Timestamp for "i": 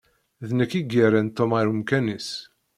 0.79-0.81